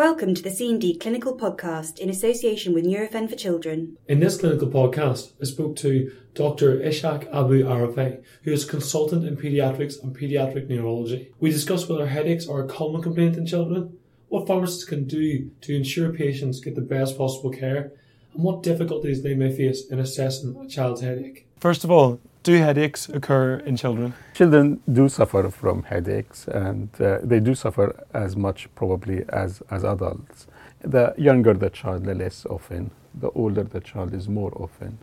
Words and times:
Welcome 0.00 0.34
to 0.34 0.40
the 0.40 0.50
C&D 0.50 0.96
Clinical 0.96 1.36
Podcast 1.36 1.98
in 1.98 2.08
association 2.08 2.72
with 2.72 2.86
Nurofen 2.86 3.28
for 3.28 3.36
Children. 3.36 3.98
In 4.08 4.20
this 4.20 4.40
clinical 4.40 4.68
podcast, 4.68 5.32
I 5.42 5.44
spoke 5.44 5.76
to 5.76 6.10
Dr. 6.32 6.78
Ishaq 6.78 7.28
Abu 7.34 7.64
Arafeh, 7.64 8.24
who 8.42 8.50
is 8.50 8.64
a 8.64 8.66
consultant 8.66 9.26
in 9.26 9.36
paediatrics 9.36 10.02
and 10.02 10.16
paediatric 10.16 10.68
neurology. 10.68 11.34
We 11.38 11.50
discussed 11.50 11.90
whether 11.90 12.06
headaches 12.06 12.48
are 12.48 12.64
a 12.64 12.66
common 12.66 13.02
complaint 13.02 13.36
in 13.36 13.44
children, 13.44 13.98
what 14.28 14.46
pharmacists 14.46 14.84
can 14.84 15.04
do 15.04 15.50
to 15.60 15.76
ensure 15.76 16.14
patients 16.14 16.60
get 16.60 16.76
the 16.76 16.80
best 16.80 17.18
possible 17.18 17.50
care, 17.50 17.92
and 18.32 18.42
what 18.42 18.62
difficulties 18.62 19.22
they 19.22 19.34
may 19.34 19.54
face 19.54 19.86
in 19.86 19.98
assessing 19.98 20.56
a 20.56 20.66
child's 20.66 21.02
headache. 21.02 21.46
First 21.58 21.84
of 21.84 21.90
all, 21.90 22.20
do 22.42 22.54
headaches 22.54 23.08
occur 23.08 23.56
in 23.66 23.76
children? 23.76 24.14
Children 24.34 24.80
do 24.90 25.08
suffer 25.08 25.50
from 25.50 25.82
headaches 25.82 26.48
and 26.48 26.88
uh, 27.00 27.18
they 27.22 27.40
do 27.40 27.54
suffer 27.54 28.04
as 28.14 28.36
much 28.36 28.68
probably 28.74 29.24
as, 29.28 29.62
as 29.70 29.84
adults. 29.84 30.46
The 30.80 31.14
younger 31.18 31.52
the 31.54 31.70
child, 31.70 32.04
the 32.04 32.14
less 32.14 32.46
often. 32.46 32.90
The 33.14 33.30
older 33.30 33.64
the 33.64 33.80
child 33.80 34.14
is 34.14 34.28
more 34.28 34.52
often. 34.56 34.98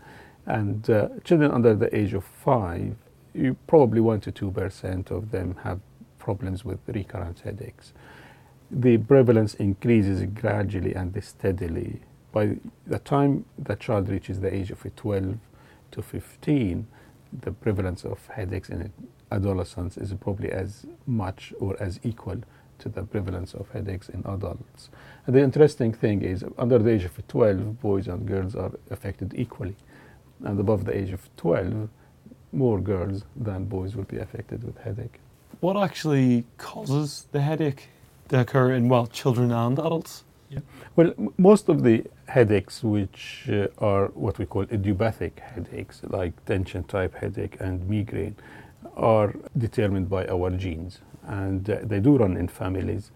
And 0.45 0.89
uh, 0.89 1.09
children 1.23 1.51
under 1.51 1.75
the 1.75 1.95
age 1.95 2.13
of 2.13 2.23
five, 2.23 2.95
you 3.33 3.55
probably 3.67 4.01
1 4.01 4.21
to 4.21 4.31
2% 4.31 5.11
of 5.11 5.31
them 5.31 5.55
have 5.63 5.79
problems 6.17 6.65
with 6.65 6.79
recurrent 6.87 7.41
headaches. 7.41 7.93
The 8.71 8.97
prevalence 8.97 9.53
increases 9.55 10.23
gradually 10.23 10.95
and 10.95 11.23
steadily. 11.23 12.01
By 12.31 12.57
the 12.85 12.99
time 12.99 13.45
the 13.57 13.75
child 13.75 14.09
reaches 14.09 14.39
the 14.39 14.53
age 14.53 14.71
of 14.71 14.83
12 14.95 15.37
to 15.91 16.01
15, 16.01 16.87
the 17.41 17.51
prevalence 17.51 18.05
of 18.05 18.25
headaches 18.27 18.69
in 18.69 18.91
adolescents 19.31 19.97
is 19.97 20.13
probably 20.13 20.51
as 20.51 20.85
much 21.05 21.53
or 21.59 21.75
as 21.81 21.99
equal 22.03 22.41
to 22.79 22.89
the 22.89 23.03
prevalence 23.03 23.53
of 23.53 23.69
headaches 23.71 24.09
in 24.09 24.19
adults. 24.25 24.89
And 25.25 25.35
the 25.35 25.41
interesting 25.41 25.93
thing 25.93 26.21
is, 26.21 26.43
under 26.57 26.77
the 26.77 26.91
age 26.91 27.05
of 27.05 27.27
12, 27.27 27.81
boys 27.81 28.07
and 28.07 28.25
girls 28.27 28.55
are 28.55 28.71
affected 28.91 29.33
equally. 29.35 29.75
And 30.43 30.59
above 30.59 30.85
the 30.85 30.95
age 30.95 31.11
of 31.11 31.27
12, 31.37 31.89
more 32.51 32.79
girls 32.79 33.25
than 33.35 33.65
boys 33.65 33.95
will 33.95 34.03
be 34.03 34.17
affected 34.17 34.63
with 34.63 34.77
headache. 34.77 35.19
What 35.59 35.75
actually 35.75 36.45
causes 36.57 37.27
the 37.31 37.41
headache 37.41 37.89
to 38.29 38.41
occur 38.41 38.73
in, 38.73 38.89
well, 38.89 39.07
children 39.07 39.51
and 39.51 39.79
adults? 39.79 40.23
Yeah. 40.49 40.59
Well, 40.95 41.13
most 41.37 41.67
of 41.67 41.83
the 41.83 42.05
headaches, 42.27 42.83
which 42.83 43.49
uh, 43.51 43.67
are 43.79 44.07
what 44.07 44.37
we 44.39 44.45
call 44.45 44.63
idiopathic 44.71 45.39
headaches, 45.39 46.01
like 46.03 46.33
tension 46.45 46.83
type 46.85 47.15
headache 47.15 47.57
and 47.59 47.87
migraine, 47.89 48.35
are 48.95 49.33
determined 49.57 50.09
by 50.09 50.25
our 50.27 50.49
genes. 50.51 50.99
And 51.23 51.69
uh, 51.69 51.79
they 51.83 51.99
do 51.99 52.17
run 52.17 52.37
in 52.37 52.47
families. 52.47 53.11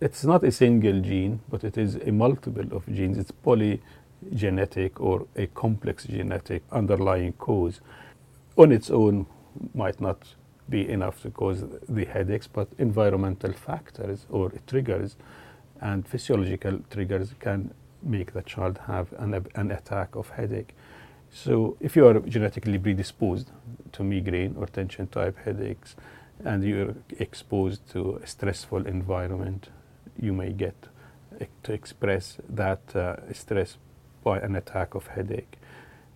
It's 0.00 0.24
not 0.24 0.44
a 0.44 0.52
single 0.52 1.00
gene, 1.00 1.40
but 1.48 1.64
it 1.64 1.76
is 1.76 1.96
a 1.96 2.12
multiple 2.12 2.76
of 2.76 2.86
genes. 2.86 3.18
It's 3.18 3.32
polygenetic 3.32 5.00
or 5.00 5.26
a 5.34 5.48
complex 5.48 6.04
genetic 6.04 6.62
underlying 6.70 7.32
cause. 7.32 7.80
On 8.56 8.70
its 8.70 8.88
own, 8.90 9.26
might 9.74 10.00
not 10.00 10.34
be 10.68 10.88
enough 10.88 11.22
to 11.22 11.30
cause 11.30 11.64
the 11.88 12.04
headaches, 12.04 12.46
but 12.46 12.68
environmental 12.78 13.52
factors 13.52 14.26
or 14.30 14.52
triggers 14.66 15.16
and 15.80 16.06
physiological 16.06 16.80
triggers 16.90 17.34
can 17.40 17.72
make 18.02 18.32
the 18.32 18.42
child 18.42 18.78
have 18.86 19.12
an, 19.18 19.46
an 19.54 19.70
attack 19.70 20.14
of 20.14 20.30
headache. 20.30 20.74
So, 21.30 21.76
if 21.80 21.96
you 21.96 22.06
are 22.06 22.20
genetically 22.20 22.78
predisposed 22.78 23.50
to 23.92 24.04
migraine 24.04 24.54
or 24.56 24.66
tension 24.66 25.06
type 25.08 25.36
headaches 25.44 25.96
and 26.44 26.62
you're 26.62 26.94
exposed 27.18 27.88
to 27.90 28.20
a 28.22 28.26
stressful 28.26 28.86
environment, 28.86 29.70
you 30.20 30.32
may 30.32 30.52
get 30.52 30.88
to 31.62 31.72
express 31.72 32.38
that 32.48 32.94
uh, 32.94 33.16
stress 33.32 33.76
by 34.24 34.38
an 34.38 34.56
attack 34.56 34.94
of 34.94 35.06
headache. 35.08 35.56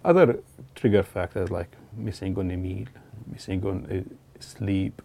Other 0.05 0.41
trigger 0.75 1.03
factors 1.03 1.51
like 1.51 1.77
missing 1.97 2.39
on 2.39 2.51
a 2.51 2.57
meal, 2.57 2.87
missing 3.27 3.65
on 3.67 3.87
a 3.91 4.43
sleep, 4.43 5.03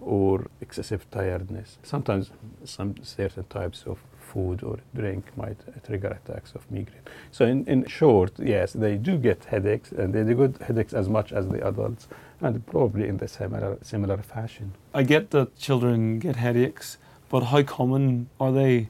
or 0.00 0.46
excessive 0.60 1.10
tiredness. 1.10 1.78
Sometimes 1.82 2.30
some 2.64 2.94
certain 3.02 3.44
types 3.44 3.84
of 3.86 3.98
food 4.32 4.62
or 4.62 4.78
drink 4.94 5.24
might 5.36 5.58
trigger 5.84 6.08
attacks 6.08 6.52
of 6.54 6.70
migraine. 6.70 7.02
So 7.30 7.44
in, 7.44 7.64
in 7.66 7.86
short, 7.86 8.32
yes, 8.38 8.72
they 8.72 8.96
do 8.96 9.18
get 9.18 9.44
headaches 9.44 9.92
and 9.92 10.14
they 10.14 10.24
do 10.24 10.34
get 10.34 10.62
headaches 10.62 10.92
as 10.94 11.08
much 11.08 11.32
as 11.32 11.48
the 11.48 11.66
adults 11.66 12.08
and 12.40 12.64
probably 12.66 13.08
in 13.08 13.16
the 13.18 13.28
similar, 13.28 13.78
similar 13.82 14.18
fashion. 14.18 14.72
I 14.94 15.02
get 15.02 15.30
that 15.30 15.56
children 15.58 16.18
get 16.18 16.36
headaches, 16.36 16.98
but 17.28 17.44
how 17.44 17.62
common 17.62 18.28
are 18.38 18.52
they? 18.52 18.88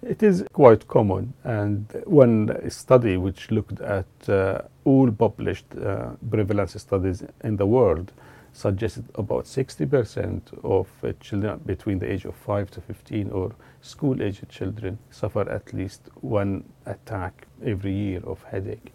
It 0.00 0.22
is 0.22 0.44
quite 0.52 0.86
common, 0.86 1.34
and 1.42 1.84
one 2.06 2.70
study 2.70 3.16
which 3.16 3.50
looked 3.50 3.80
at 3.80 4.06
uh, 4.28 4.60
all 4.84 5.10
published 5.10 5.66
uh, 5.74 6.10
prevalence 6.30 6.80
studies 6.80 7.24
in 7.42 7.56
the 7.56 7.66
world 7.66 8.12
suggested 8.58 9.04
about 9.14 9.44
60% 9.44 10.42
of 10.64 10.88
uh, 11.04 11.12
children 11.20 11.60
between 11.64 12.00
the 12.00 12.10
age 12.10 12.24
of 12.24 12.34
5 12.34 12.72
to 12.72 12.80
15 12.80 13.30
or 13.30 13.52
school 13.82 14.20
aged 14.20 14.48
children 14.48 14.98
suffer 15.10 15.48
at 15.48 15.72
least 15.72 16.08
one 16.22 16.64
attack 16.86 17.46
every 17.64 17.92
year 17.92 18.20
of 18.24 18.42
headache. 18.42 18.92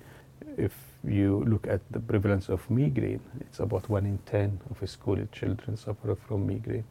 If 0.57 0.75
you 1.05 1.45
look 1.47 1.65
at 1.65 1.79
the 1.91 2.01
prevalence 2.01 2.49
of 2.49 2.69
migraine, 2.69 3.21
it's 3.39 3.59
about 3.61 3.87
1 3.87 4.05
in 4.05 4.17
10 4.25 4.59
of 4.69 4.89
school 4.89 5.17
aged 5.17 5.31
children 5.31 5.77
suffer 5.77 6.13
from 6.27 6.45
migraine. 6.45 6.83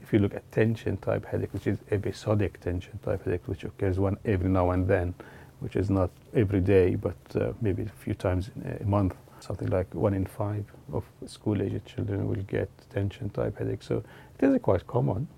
If 0.00 0.14
you 0.14 0.18
look 0.18 0.34
at 0.34 0.50
tension 0.50 0.96
type 0.96 1.26
headache, 1.26 1.52
which 1.52 1.66
is 1.66 1.78
episodic 1.90 2.60
tension 2.60 2.98
type 3.04 3.24
headache, 3.26 3.46
which 3.46 3.64
occurs 3.64 3.98
one 3.98 4.16
every 4.24 4.48
now 4.48 4.70
and 4.70 4.88
then, 4.88 5.12
which 5.60 5.76
is 5.76 5.90
not 5.90 6.10
every 6.32 6.60
day, 6.60 6.94
but 6.94 7.16
uh, 7.34 7.52
maybe 7.60 7.82
a 7.82 7.88
few 8.04 8.14
times 8.14 8.50
in 8.56 8.78
a 8.80 8.84
month, 8.86 9.14
something 9.40 9.68
like 9.68 9.94
one 9.94 10.14
in 10.14 10.26
five 10.26 10.64
of 10.92 11.04
school-aged 11.26 11.84
children 11.86 12.28
will 12.28 12.42
get 12.42 12.68
tension 12.90 13.30
type 13.30 13.58
headache. 13.58 13.82
So 13.82 14.02
it 14.38 14.46
is 14.46 14.58
quite 14.60 14.86
common. 14.86 15.28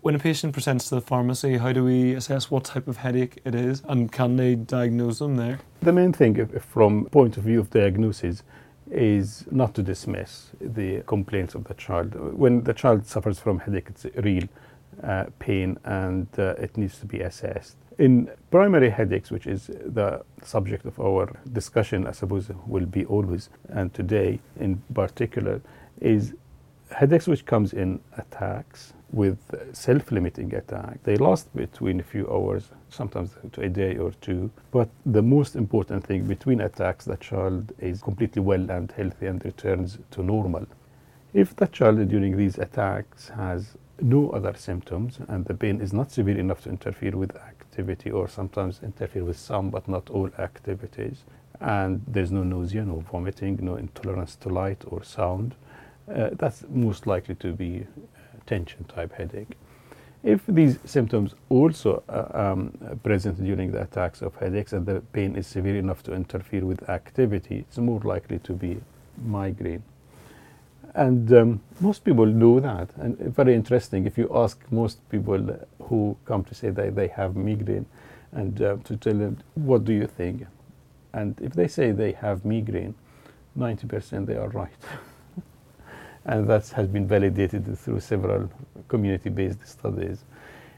When 0.00 0.14
a 0.14 0.18
patient 0.18 0.52
presents 0.52 0.88
to 0.88 0.94
the 0.94 1.00
pharmacy, 1.00 1.58
how 1.58 1.72
do 1.72 1.84
we 1.84 2.14
assess 2.14 2.50
what 2.50 2.64
type 2.64 2.86
of 2.86 2.98
headache 2.98 3.40
it 3.44 3.54
is, 3.54 3.82
and 3.88 4.12
can 4.12 4.36
they 4.36 4.54
diagnose 4.54 5.18
them 5.18 5.36
there? 5.36 5.58
The 5.82 5.92
main 5.92 6.12
thing, 6.12 6.46
from 6.60 7.06
point 7.06 7.36
of 7.36 7.42
view 7.42 7.58
of 7.58 7.70
diagnosis, 7.70 8.44
is 8.90 9.44
not 9.50 9.74
to 9.74 9.82
dismiss 9.82 10.52
the 10.60 11.02
complaints 11.02 11.54
of 11.54 11.64
the 11.64 11.74
child. 11.74 12.14
When 12.14 12.62
the 12.62 12.72
child 12.72 13.06
suffers 13.06 13.38
from 13.38 13.58
headache, 13.58 13.88
it's 13.90 14.06
real 14.16 14.44
uh, 15.02 15.26
pain 15.38 15.78
and 15.84 16.26
uh, 16.38 16.54
it 16.58 16.76
needs 16.76 16.98
to 16.98 17.06
be 17.06 17.20
assessed. 17.20 17.76
In 17.98 18.30
primary 18.50 18.90
headaches, 18.90 19.30
which 19.30 19.46
is 19.46 19.66
the 19.66 20.24
subject 20.42 20.84
of 20.84 21.00
our 21.00 21.36
discussion, 21.52 22.06
I 22.06 22.12
suppose 22.12 22.48
will 22.66 22.86
be 22.86 23.04
always 23.04 23.50
and 23.68 23.92
today 23.92 24.40
in 24.60 24.82
particular, 24.94 25.60
is 26.00 26.34
headaches 26.90 27.26
which 27.26 27.44
comes 27.44 27.72
in 27.72 28.00
attacks 28.16 28.92
with 29.10 29.38
self-limiting 29.72 30.54
attack. 30.54 31.02
They 31.02 31.16
last 31.16 31.54
between 31.56 32.00
a 32.00 32.02
few 32.02 32.30
hours, 32.30 32.70
sometimes 32.90 33.30
to 33.52 33.60
a 33.62 33.68
day 33.68 33.96
or 33.96 34.12
two. 34.20 34.50
But 34.70 34.88
the 35.06 35.22
most 35.22 35.56
important 35.56 36.06
thing 36.06 36.24
between 36.26 36.60
attacks, 36.60 37.04
the 37.04 37.16
child 37.16 37.72
is 37.78 38.02
completely 38.02 38.42
well 38.42 38.70
and 38.70 38.92
healthy 38.92 39.26
and 39.26 39.42
returns 39.44 39.98
to 40.12 40.22
normal. 40.22 40.66
If 41.32 41.56
the 41.56 41.66
child 41.66 42.06
during 42.08 42.36
these 42.36 42.58
attacks 42.58 43.28
has 43.30 43.76
no 44.00 44.30
other 44.30 44.54
symptoms 44.54 45.18
and 45.28 45.44
the 45.44 45.54
pain 45.54 45.80
is 45.80 45.92
not 45.92 46.10
severe 46.10 46.38
enough 46.38 46.62
to 46.62 46.68
interfere 46.68 47.16
with 47.16 47.34
activity 47.36 48.10
or 48.10 48.28
sometimes 48.28 48.80
interfere 48.82 49.24
with 49.24 49.38
some 49.38 49.70
but 49.70 49.88
not 49.88 50.08
all 50.10 50.30
activities 50.38 51.24
and 51.60 52.02
there's 52.06 52.30
no 52.30 52.42
nausea, 52.42 52.84
no 52.84 53.00
vomiting, 53.10 53.58
no 53.60 53.76
intolerance 53.76 54.36
to 54.36 54.48
light 54.48 54.84
or 54.86 55.02
sound, 55.02 55.54
uh, 56.14 56.30
that's 56.32 56.64
most 56.70 57.06
likely 57.06 57.34
to 57.34 57.52
be 57.52 57.86
tension 58.46 58.84
type 58.84 59.12
headache. 59.12 59.56
If 60.22 60.42
these 60.48 60.78
symptoms 60.84 61.34
also 61.48 62.02
uh, 62.08 62.26
um, 62.34 62.98
present 63.02 63.42
during 63.42 63.70
the 63.70 63.82
attacks 63.82 64.20
of 64.20 64.34
headaches 64.36 64.72
and 64.72 64.84
the 64.84 65.00
pain 65.12 65.36
is 65.36 65.46
severe 65.46 65.76
enough 65.76 66.02
to 66.04 66.12
interfere 66.12 66.64
with 66.64 66.88
activity, 66.88 67.58
it's 67.68 67.78
more 67.78 68.00
likely 68.00 68.38
to 68.40 68.52
be 68.52 68.80
migraine. 69.24 69.82
And 70.94 71.32
um, 71.32 71.60
most 71.80 72.04
people 72.04 72.26
do 72.26 72.60
that. 72.60 72.88
And 72.96 73.18
very 73.18 73.54
interesting, 73.54 74.06
if 74.06 74.16
you 74.18 74.30
ask 74.34 74.60
most 74.70 75.06
people 75.10 75.58
who 75.82 76.16
come 76.24 76.44
to 76.44 76.54
say 76.54 76.70
that 76.70 76.94
they 76.94 77.08
have 77.08 77.36
migraine 77.36 77.86
and 78.32 78.60
uh, 78.60 78.76
to 78.84 78.96
tell 78.96 79.14
them, 79.14 79.38
what 79.54 79.84
do 79.84 79.92
you 79.92 80.06
think? 80.06 80.46
And 81.12 81.38
if 81.40 81.52
they 81.52 81.68
say 81.68 81.92
they 81.92 82.12
have 82.12 82.44
migraine, 82.44 82.94
90% 83.56 84.26
they 84.26 84.36
are 84.36 84.48
right. 84.48 84.70
and 86.24 86.48
that 86.48 86.68
has 86.68 86.88
been 86.88 87.06
validated 87.06 87.78
through 87.78 88.00
several 88.00 88.50
community-based 88.88 89.66
studies. 89.66 90.24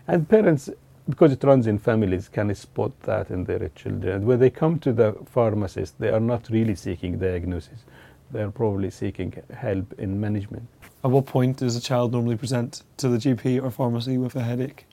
And 0.06 0.28
parents, 0.28 0.70
because 1.08 1.32
it 1.32 1.42
runs 1.44 1.66
in 1.66 1.78
families, 1.78 2.28
can 2.28 2.54
spot 2.54 2.98
that 3.02 3.30
in 3.30 3.44
their 3.44 3.68
children. 3.70 4.26
When 4.26 4.38
they 4.38 4.50
come 4.50 4.78
to 4.80 4.92
the 4.92 5.16
pharmacist, 5.26 5.98
they 5.98 6.10
are 6.10 6.20
not 6.20 6.48
really 6.50 6.74
seeking 6.74 7.18
diagnosis 7.18 7.84
they're 8.32 8.50
probably 8.50 8.91
seeking 8.91 9.35
help 9.55 9.93
in 9.99 10.21
management. 10.21 10.67
At 11.03 11.11
what 11.11 11.27
point 11.27 11.59
does 11.59 11.77
a 11.77 11.81
child 11.81 12.12
normally 12.12 12.37
present 12.37 12.82
to 12.99 13.09
the 13.09 13.17
GP 13.17 13.62
or 13.62 13.71
pharmacy 13.71 14.19
with 14.19 14.37
a 14.37 14.43
headache? 14.43 14.87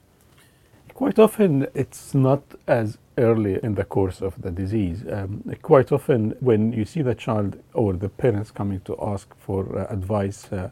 Quite 0.93 1.19
often, 1.19 1.67
it's 1.75 2.15
not 2.15 2.41
as 2.67 2.97
early 3.17 3.59
in 3.61 3.75
the 3.75 3.83
course 3.83 4.21
of 4.21 4.41
the 4.41 4.49
disease. 4.49 5.03
Um, 5.11 5.43
quite 5.61 5.91
often, 5.91 6.35
when 6.39 6.71
you 6.71 6.85
see 6.85 7.01
the 7.01 7.13
child 7.13 7.61
or 7.73 7.93
the 7.93 8.09
parents 8.09 8.49
coming 8.51 8.79
to 8.81 8.97
ask 9.01 9.35
for 9.37 9.77
uh, 9.77 9.85
advice 9.89 10.51
uh, 10.51 10.69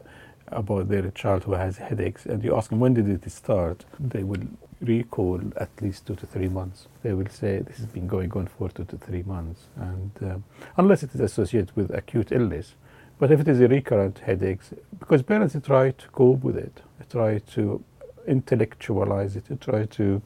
about 0.48 0.88
their 0.88 1.10
child 1.10 1.44
who 1.44 1.52
has 1.52 1.76
headaches, 1.76 2.26
and 2.26 2.42
you 2.42 2.56
ask 2.56 2.70
them 2.70 2.80
when 2.80 2.94
did 2.94 3.08
it 3.08 3.30
start, 3.30 3.84
they 4.00 4.24
will 4.24 4.46
recall 4.80 5.40
at 5.56 5.70
least 5.80 6.06
two 6.06 6.14
to 6.16 6.26
three 6.26 6.48
months. 6.48 6.88
They 7.02 7.12
will 7.14 7.28
say 7.28 7.58
this 7.58 7.78
has 7.78 7.86
been 7.86 8.06
going 8.06 8.32
on 8.32 8.46
for 8.46 8.68
two 8.68 8.84
to 8.84 8.96
three 8.96 9.22
months, 9.22 9.64
and 9.76 10.10
um, 10.22 10.44
unless 10.76 11.02
it 11.02 11.14
is 11.14 11.20
associated 11.20 11.74
with 11.76 11.90
acute 11.90 12.32
illness. 12.32 12.74
But 13.18 13.32
if 13.32 13.40
it 13.40 13.48
is 13.48 13.60
a 13.60 13.68
recurrent 13.68 14.18
headaches, 14.18 14.74
because 14.98 15.22
parents 15.22 15.56
try 15.64 15.90
to 15.92 16.08
cope 16.08 16.42
with 16.42 16.56
it, 16.56 16.82
they 16.98 17.06
try 17.10 17.38
to 17.38 17.82
intellectualize 18.26 19.36
it, 19.36 19.46
they 19.48 19.56
try 19.56 19.86
to 19.86 20.20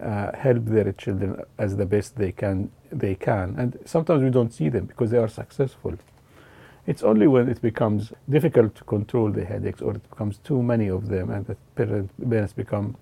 uh, 0.00 0.36
help 0.36 0.64
their 0.64 0.92
children 0.92 1.42
as 1.58 1.76
the 1.76 1.86
best 1.86 2.16
they 2.16 2.32
can 2.32 2.70
they 2.90 3.14
can 3.14 3.54
and 3.58 3.78
sometimes 3.84 4.22
we 4.22 4.30
don't 4.30 4.52
see 4.52 4.68
them 4.68 4.86
because 4.86 5.10
they 5.10 5.18
are 5.18 5.28
successful 5.28 5.94
it's 6.86 7.02
only 7.02 7.26
when 7.26 7.48
it 7.48 7.60
becomes 7.62 8.12
difficult 8.28 8.74
to 8.74 8.84
control 8.84 9.30
the 9.30 9.44
headaches 9.44 9.80
or 9.80 9.94
it 9.94 10.10
becomes 10.10 10.38
too 10.38 10.62
many 10.62 10.88
of 10.88 11.08
them 11.08 11.30
and 11.30 11.46
the 11.46 11.56
parents 11.76 12.52
become 12.52 12.96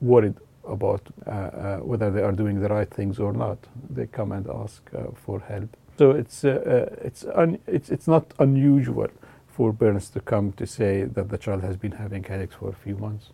worried 0.00 0.34
about 0.66 1.02
uh, 1.26 1.30
uh, 1.30 1.76
whether 1.78 2.10
they 2.10 2.22
are 2.22 2.32
doing 2.32 2.60
the 2.60 2.68
right 2.68 2.90
things 2.90 3.18
or 3.18 3.32
not 3.32 3.58
they 3.90 4.06
come 4.06 4.32
and 4.32 4.48
ask 4.48 4.82
uh, 4.94 5.04
for 5.14 5.40
help 5.40 5.76
so 5.98 6.10
it's 6.10 6.44
uh, 6.44 6.48
uh, 6.50 6.96
it's, 7.02 7.24
it's 7.66 7.90
it's 7.90 8.08
not 8.08 8.34
unusual 8.38 9.08
for 9.46 9.72
parents 9.72 10.08
to 10.10 10.20
come 10.20 10.52
to 10.52 10.66
say 10.66 11.04
that 11.04 11.28
the 11.28 11.38
child 11.38 11.62
has 11.62 11.76
been 11.76 11.92
having 11.92 12.22
headaches 12.24 12.54
for 12.54 12.68
a 12.68 12.74
few 12.74 12.96
months 12.96 13.30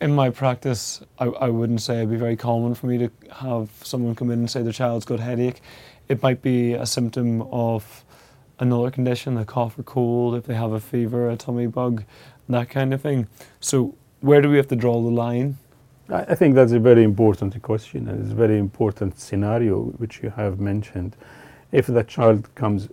in 0.00 0.14
my 0.14 0.30
practice, 0.30 1.02
I, 1.18 1.26
I 1.26 1.48
wouldn't 1.50 1.82
say 1.82 1.98
it'd 1.98 2.10
be 2.10 2.16
very 2.16 2.36
common 2.36 2.74
for 2.74 2.86
me 2.86 2.98
to 2.98 3.10
have 3.34 3.70
someone 3.82 4.14
come 4.14 4.30
in 4.30 4.38
and 4.40 4.50
say 4.50 4.62
their 4.62 4.72
child's 4.72 5.04
got 5.04 5.20
headache. 5.20 5.60
It 6.08 6.22
might 6.22 6.42
be 6.42 6.72
a 6.72 6.86
symptom 6.86 7.42
of 7.42 8.04
another 8.58 8.90
condition, 8.90 9.36
a 9.36 9.44
cough 9.44 9.78
or 9.78 9.82
cold, 9.82 10.34
if 10.34 10.44
they 10.44 10.54
have 10.54 10.72
a 10.72 10.80
fever, 10.80 11.28
a 11.28 11.36
tummy 11.36 11.66
bug, 11.66 12.04
that 12.48 12.70
kind 12.70 12.94
of 12.94 13.00
thing. 13.00 13.28
So, 13.60 13.94
where 14.20 14.40
do 14.40 14.50
we 14.50 14.56
have 14.56 14.68
to 14.68 14.76
draw 14.76 14.94
the 14.94 15.10
line? 15.10 15.58
I 16.12 16.34
think 16.34 16.56
that's 16.56 16.72
a 16.72 16.80
very 16.80 17.04
important 17.04 17.60
question 17.62 18.08
and 18.08 18.20
it's 18.20 18.32
a 18.32 18.34
very 18.34 18.58
important 18.58 19.18
scenario 19.18 19.84
which 19.98 20.22
you 20.22 20.30
have 20.30 20.58
mentioned. 20.58 21.16
If 21.70 21.86
the 21.86 22.02
child 22.02 22.52
comes 22.56 22.88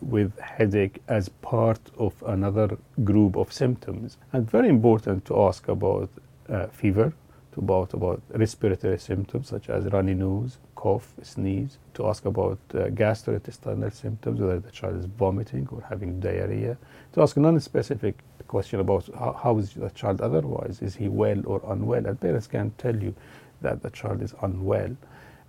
with 0.00 0.38
headache 0.38 1.00
as 1.08 1.28
part 1.28 1.80
of 1.98 2.14
another 2.26 2.76
group 3.02 3.36
of 3.36 3.52
symptoms. 3.52 4.16
And 4.32 4.50
very 4.50 4.68
important 4.68 5.24
to 5.26 5.40
ask 5.42 5.68
about 5.68 6.10
uh, 6.48 6.66
fever, 6.68 7.12
to 7.52 7.60
about 7.60 7.94
about 7.94 8.22
respiratory 8.30 8.98
symptoms 8.98 9.48
such 9.48 9.68
as 9.68 9.84
runny 9.86 10.14
nose, 10.14 10.58
cough, 10.84 11.14
sneeze, 11.22 11.78
to 11.94 12.06
ask 12.06 12.26
about 12.26 12.58
uh, 12.74 12.90
gastrointestinal 13.00 13.90
symptoms, 13.90 14.38
whether 14.38 14.60
the 14.60 14.70
child 14.70 14.98
is 14.98 15.06
vomiting 15.06 15.66
or 15.72 15.82
having 15.88 16.20
diarrhea, 16.20 16.76
to 17.14 17.22
ask 17.22 17.38
a 17.38 17.40
non-specific 17.40 18.18
question 18.48 18.80
about 18.80 19.08
how, 19.18 19.32
how 19.42 19.56
is 19.56 19.72
the 19.72 19.88
child 19.90 20.20
otherwise, 20.20 20.82
is 20.82 20.94
he 20.94 21.08
well 21.08 21.40
or 21.46 21.62
unwell, 21.68 22.04
and 22.06 22.20
parents 22.20 22.46
can 22.46 22.70
tell 22.76 22.94
you 22.94 23.14
that 23.62 23.82
the 23.82 23.88
child 23.88 24.20
is 24.20 24.34
unwell. 24.42 24.94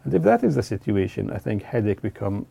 And 0.06 0.14
if 0.14 0.24
that 0.24 0.42
is 0.42 0.56
the 0.56 0.64
situation, 0.64 1.30
I 1.30 1.40
think 1.40 1.64
headache 1.64 2.02
become 2.02 2.46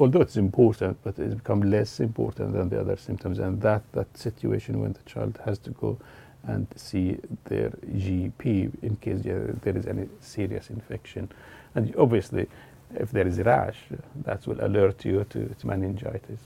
although 0.00 0.20
it's 0.20 0.36
important, 0.36 0.96
but 1.02 1.18
it's 1.18 1.34
become 1.34 1.60
less 1.60 1.98
important 1.98 2.52
than 2.52 2.68
the 2.68 2.78
other 2.80 2.96
symptoms. 2.96 3.40
And 3.40 3.60
that, 3.62 3.82
that 3.94 4.16
situation 4.16 4.80
when 4.80 4.92
the 4.92 5.02
child 5.06 5.40
has 5.44 5.58
to 5.60 5.70
go 5.70 5.98
and 6.46 6.66
see 6.76 7.18
their 7.44 7.70
GP 7.70 8.70
in 8.82 8.96
case 8.96 9.22
there 9.22 9.76
is 9.76 9.86
any 9.86 10.08
serious 10.20 10.70
infection. 10.70 11.30
And 11.74 11.94
obviously, 11.96 12.48
if 12.94 13.10
there 13.10 13.26
is 13.26 13.38
a 13.38 13.44
rash, 13.44 13.76
that 14.24 14.46
will 14.46 14.64
alert 14.64 15.04
you 15.04 15.24
to, 15.30 15.48
to 15.48 15.66
meningitis. 15.66 16.40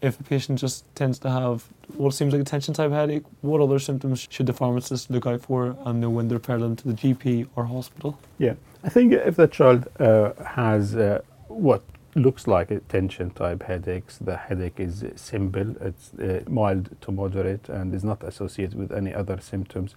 If 0.00 0.18
a 0.18 0.22
patient 0.22 0.58
just 0.58 0.84
tends 0.94 1.18
to 1.20 1.30
have 1.30 1.64
what 1.96 2.14
seems 2.14 2.32
like 2.32 2.40
a 2.40 2.44
tension 2.44 2.72
type 2.72 2.90
headache, 2.90 3.24
what 3.42 3.60
other 3.60 3.78
symptoms 3.78 4.26
should 4.30 4.46
the 4.46 4.52
pharmacist 4.52 5.10
look 5.10 5.26
out 5.26 5.42
for 5.42 5.76
and 5.84 6.00
know 6.00 6.08
when 6.08 6.28
to 6.30 6.36
refer 6.36 6.58
them 6.58 6.76
to 6.76 6.88
the 6.88 6.94
GP 6.94 7.48
or 7.54 7.66
hospital? 7.66 8.18
Yeah, 8.38 8.54
I 8.82 8.88
think 8.88 9.12
if 9.12 9.36
the 9.36 9.48
child 9.48 9.88
uh, 9.98 10.32
has 10.42 10.96
uh, 10.96 11.20
what 11.48 11.82
looks 12.14 12.46
like 12.46 12.70
a 12.70 12.80
tension 12.80 13.30
type 13.30 13.62
headaches. 13.62 14.18
The 14.18 14.36
headache 14.36 14.80
is 14.80 15.04
simple, 15.14 15.76
it's 15.80 16.12
uh, 16.14 16.42
mild 16.48 16.96
to 17.02 17.12
moderate 17.12 17.68
and 17.68 17.94
is 17.94 18.02
not 18.02 18.24
associated 18.24 18.76
with 18.76 18.92
any 18.92 19.14
other 19.14 19.40
symptoms. 19.40 19.94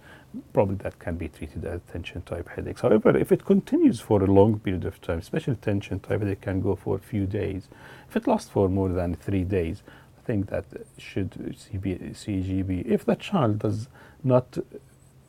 Probably 0.52 0.76
that 0.76 0.98
can 0.98 1.16
be 1.16 1.28
treated 1.28 1.64
as 1.64 1.80
tension 1.90 2.22
type 2.22 2.48
headaches. 2.48 2.82
However, 2.82 3.16
if 3.16 3.32
it 3.32 3.44
continues 3.44 4.00
for 4.00 4.22
a 4.22 4.26
long 4.26 4.60
period 4.60 4.84
of 4.84 5.00
time, 5.00 5.18
especially 5.18 5.56
tension 5.56 6.00
type 6.00 6.20
headache 6.20 6.40
can 6.40 6.60
go 6.60 6.76
for 6.76 6.96
a 6.96 7.00
few 7.00 7.26
days. 7.26 7.68
If 8.08 8.16
it 8.16 8.26
lasts 8.26 8.50
for 8.50 8.68
more 8.68 8.90
than 8.90 9.14
three 9.16 9.44
days, 9.44 9.82
I 10.18 10.26
think 10.26 10.50
that 10.50 10.64
should 10.98 11.30
CB, 11.32 12.12
CGB. 12.12 12.86
If 12.86 13.04
the 13.04 13.16
child 13.16 13.58
does 13.58 13.88
not 14.22 14.56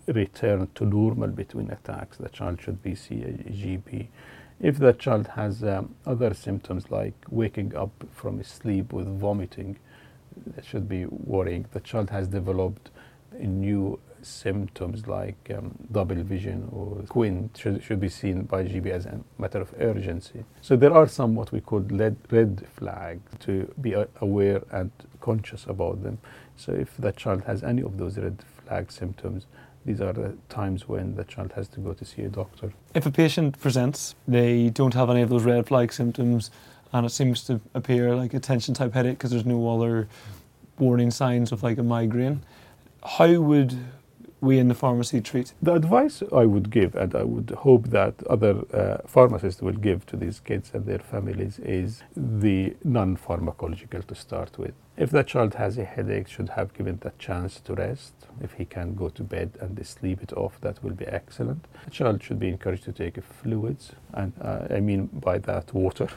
return 0.08 0.70
to 0.76 0.86
normal 0.86 1.30
between 1.30 1.72
attacks, 1.72 2.18
the 2.18 2.30
child 2.30 2.62
should 2.62 2.84
be 2.84 2.92
CGB. 2.92 4.08
If 4.60 4.80
the 4.80 4.94
child 4.94 5.28
has 5.36 5.63
um, 5.63 5.96
other 6.06 6.34
symptoms 6.34 6.90
like 6.90 7.13
waking 7.30 7.75
up 7.75 7.92
from 8.13 8.42
sleep 8.44 8.94
with 8.94 9.07
vomiting, 9.19 9.78
that 10.48 10.66
should 10.66 10.88
be 10.88 11.06
worrying. 11.06 11.66
The 11.72 11.81
child 11.81 12.10
has 12.10 12.28
developed 12.28 12.90
new 13.38 14.00
symptoms 14.22 15.07
like 15.07 15.52
um, 15.56 15.75
double 15.92 16.16
vision 16.24 16.68
or 16.72 17.06
squint 17.06 17.57
should, 17.57 17.84
should 17.84 18.00
be 18.00 18.10
seen 18.10 18.44
by 18.44 18.63
GP 18.63 18.88
as 18.88 19.06
a 19.06 19.19
matter 19.38 19.62
of 19.62 19.74
urgency. 19.80 20.44
So 20.62 20.75
there 20.75 20.94
are 20.94 21.07
some 21.07 21.36
what 21.36 21.52
we 21.52 21.62
call 21.62 21.81
red, 21.81 22.18
red 22.31 22.66
flag 22.75 23.19
to 23.42 23.72
be 23.80 23.94
aware 24.22 24.63
and 24.72 24.92
conscious 25.22 25.66
about 25.68 26.02
them. 26.02 26.18
So 26.56 26.72
if 26.72 26.96
the 26.98 27.12
child 27.12 27.44
has 27.44 27.62
any 27.63 27.84
of 27.84 27.98
those 27.98 28.18
red 28.18 28.44
flag 28.66 28.92
symptoms, 28.92 29.46
these 29.86 30.02
are 30.02 30.14
the 30.14 30.36
times 30.50 30.88
when 30.88 31.16
the 31.16 31.24
child 31.24 31.54
has 31.54 31.68
to 31.70 31.80
go 31.80 31.94
to 31.94 32.06
see 32.06 32.24
a 32.24 32.30
doctor. 32.30 32.74
If 32.94 33.06
a 33.06 33.12
patient 33.12 33.60
presents, 33.60 34.16
they 34.28 34.70
don't 34.70 34.94
have 34.94 35.10
any 35.10 35.22
of 35.22 35.30
those 35.30 35.44
red 35.44 35.68
flag 35.68 35.94
symptoms, 35.94 36.52
and 36.92 37.06
it 37.06 37.10
seems 37.10 37.44
to 37.44 37.60
appear 37.74 38.16
like 38.16 38.34
a 38.34 38.40
tension 38.40 38.74
type 38.74 38.94
headache 38.94 39.18
because 39.18 39.32
there's 39.32 39.46
no 39.46 39.76
other 39.76 40.08
warning 40.80 41.12
signs 41.12 41.52
of 41.52 41.64
like 41.64 41.78
a 41.78 41.84
migraine, 41.84 42.42
how 43.04 43.32
would 43.40 43.78
we 44.42 44.60
in 44.60 44.68
the 44.68 44.76
pharmacy 44.76 45.22
treat? 45.22 45.54
The 45.62 45.74
advice 45.74 46.22
I 46.34 46.46
would 46.46 46.70
give, 46.70 46.96
and 46.96 47.16
I 47.16 47.24
would 47.24 47.52
hope 47.52 47.88
that 47.90 48.22
other 48.28 48.64
uh, 48.74 48.98
pharmacists 49.08 49.62
will 49.62 49.74
give 49.74 50.06
to 50.07 50.18
these 50.18 50.40
kids 50.40 50.71
and 50.74 50.86
their 50.86 51.00
families, 51.00 51.59
is 51.59 52.04
the 52.16 52.76
non 52.83 53.18
pharmacological 53.18 54.06
to 54.06 54.16
start 54.16 54.57
with. 54.57 54.74
If 54.98 55.09
the 55.12 55.24
child 55.24 55.56
has 55.56 55.78
a 55.78 55.86
headache, 55.86 56.28
should 56.28 56.50
have 56.50 56.74
given 56.74 57.00
the 57.02 57.12
chance 57.18 57.59
to 57.62 57.74
rest. 57.74 58.14
If 58.42 58.54
he 58.54 58.65
can 58.65 58.95
go 58.95 59.09
to 59.09 59.23
bed 59.23 59.57
and 59.61 59.85
sleep 59.85 60.21
it 60.21 60.33
off, 60.33 60.59
that 60.61 60.83
will 60.83 60.94
be 60.94 61.06
excellent. 61.06 61.65
The 61.85 61.92
child 61.92 62.23
should 62.23 62.39
be 62.39 62.49
encouraged 62.49 62.83
to 62.85 62.92
take 62.92 63.21
fluids, 63.23 63.94
and 64.13 64.33
uh, 64.42 64.68
I 64.69 64.80
mean 64.80 65.07
by 65.07 65.37
that 65.39 65.73
water. 65.73 66.09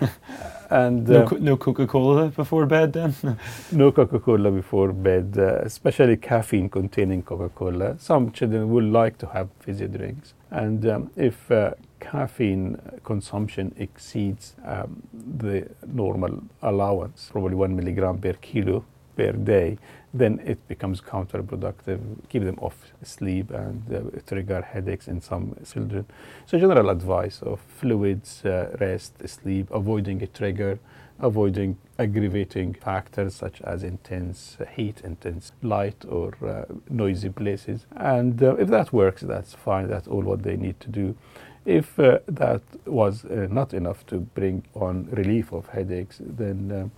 and 0.70 1.08
uh, 1.10 1.24
no, 1.30 1.36
no 1.38 1.56
Coca 1.56 1.86
Cola 1.86 2.28
before 2.28 2.66
bed 2.66 2.92
then? 2.92 3.14
no 3.72 3.92
Coca 3.92 4.18
Cola 4.18 4.50
before 4.50 4.92
bed, 4.92 5.34
uh, 5.38 5.60
especially 5.62 6.16
caffeine 6.16 6.68
containing 6.68 7.22
Coca 7.22 7.48
Cola. 7.50 7.98
Some 7.98 8.32
children 8.32 8.70
would 8.70 8.84
like 8.84 9.18
to 9.18 9.26
have 9.26 9.48
fizzy 9.60 9.86
drinks. 9.86 10.34
And 10.50 10.86
um, 10.86 11.10
if 11.16 11.50
uh, 11.50 11.74
caffeine 12.00 12.78
consumption 13.02 13.74
exceeds 13.78 14.54
um, 14.64 15.02
the 15.12 15.68
normal 15.86 16.42
allowance, 16.62 17.28
probably 17.32 17.56
one 17.56 17.74
milligram 17.74 18.18
per 18.18 18.34
kilo 18.34 18.84
per 19.16 19.32
day, 19.32 19.78
then 20.14 20.40
it 20.44 20.66
becomes 20.68 21.00
counterproductive, 21.00 22.00
keep 22.28 22.44
them 22.44 22.58
off 22.62 22.76
sleep 23.02 23.50
and 23.50 23.82
uh, 23.92 24.20
trigger 24.26 24.62
headaches 24.62 25.08
in 25.08 25.20
some 25.20 25.56
children. 25.70 26.06
So 26.46 26.56
general 26.56 26.88
advice 26.88 27.42
of 27.42 27.60
fluids, 27.60 28.44
uh, 28.44 28.76
rest, 28.80 29.28
sleep, 29.28 29.68
avoiding 29.72 30.22
a 30.22 30.28
trigger, 30.28 30.78
avoiding 31.18 31.76
aggravating 31.98 32.74
factors 32.74 33.34
such 33.34 33.60
as 33.62 33.82
intense 33.82 34.56
heat, 34.76 35.00
intense 35.02 35.50
light 35.62 36.04
or 36.08 36.32
uh, 36.46 36.72
noisy 36.88 37.30
places. 37.30 37.86
And 37.96 38.40
uh, 38.40 38.54
if 38.54 38.68
that 38.68 38.92
works, 38.92 39.22
that's 39.22 39.54
fine, 39.54 39.88
that's 39.88 40.06
all 40.06 40.22
what 40.22 40.44
they 40.44 40.56
need 40.56 40.78
to 40.80 40.88
do. 40.88 41.16
If 41.64 41.98
uh, 41.98 42.18
that 42.28 42.62
was 42.84 43.24
uh, 43.24 43.48
not 43.50 43.74
enough 43.74 44.06
to 44.06 44.18
bring 44.18 44.64
on 44.74 45.08
relief 45.10 45.52
of 45.52 45.66
headaches, 45.68 46.20
then 46.20 46.90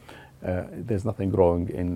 there's 0.86 1.04
nothing 1.04 1.30
wrong 1.32 1.68
in 1.70 1.88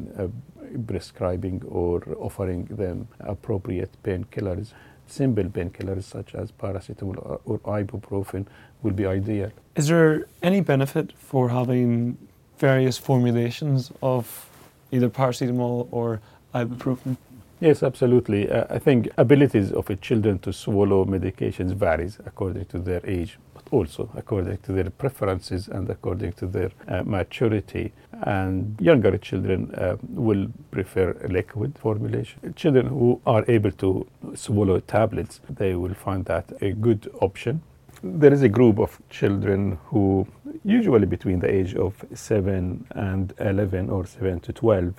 prescribing 0.87 1.63
or 1.69 2.03
offering 2.19 2.65
them 2.67 3.09
appropriate 3.21 3.91
painkillers. 4.03 4.73
Simple 5.07 5.45
painkillers 5.45 6.05
such 6.05 6.35
as 6.35 6.53
paracetamol 6.53 7.41
or 7.45 7.59
ibuprofen 7.61 8.47
will 8.83 8.93
be 8.93 9.07
ideal. 9.07 9.51
Is 9.75 9.89
there 9.89 10.27
any 10.43 10.61
benefit 10.61 11.13
for 11.13 11.49
having 11.49 12.17
various 12.59 12.97
formulations 12.99 13.91
of 14.03 14.49
either 14.93 15.09
paracetamol 15.09 15.89
or 15.91 16.21
ibuprofen? 16.55 17.17
Yes, 17.61 17.83
absolutely. 17.83 18.51
Uh, 18.51 18.65
I 18.71 18.79
think 18.79 19.09
abilities 19.19 19.73
of 19.73 19.91
a 19.91 19.97
children 19.97 20.39
to 20.41 20.53
swallow 20.53 21.05
medications 21.05 21.75
varies 21.75 22.19
according 22.25 22.67
to 22.67 22.79
their 22.79 23.03
age, 23.05 23.39
also 23.71 24.11
according 24.17 24.59
to 24.59 24.73
their 24.73 24.91
preferences 24.91 25.69
and 25.69 25.89
according 25.91 26.33
to 26.33 26.47
their 26.47 26.71
uh, 26.89 27.03
maturity. 27.05 27.93
And 28.23 28.79
younger 28.81 29.17
children 29.19 29.75
uh, 29.75 29.97
will 30.09 30.49
prefer 30.71 31.17
liquid 31.29 31.79
formulation. 31.79 32.55
Children 32.55 32.87
who 32.87 33.21
are 33.27 33.45
able 33.49 33.73
to 33.73 34.07
swallow 34.35 34.81
tablets, 34.81 35.41
they 35.49 35.75
will 35.75 35.95
find 35.95 36.25
that 36.27 36.53
a 36.61 36.73
good 36.73 37.11
option. 37.21 37.63
There 38.03 38.33
is 38.33 38.43
a 38.43 38.49
group 38.49 38.79
of 38.79 38.99
children 39.11 39.79
who, 39.87 40.27
usually 40.65 41.07
between 41.07 41.41
the 41.41 41.53
age 41.53 41.75
of 41.75 42.05
7 42.15 42.87
and 42.91 43.35
11 43.39 43.91
or 43.91 44.07
7 44.07 44.41
to 44.41 44.53
12, 44.53 44.95